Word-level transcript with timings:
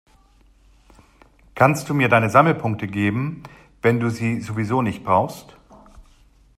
Kannst 1.53 1.87
du 1.87 1.93
mir 1.93 2.09
deine 2.09 2.31
Sammelpunkte 2.31 2.87
geben, 2.87 3.43
wenn 3.83 3.99
du 3.99 4.09
sie 4.09 4.41
sowieso 4.41 4.81
nicht 4.81 5.03
brauchst? 5.03 5.55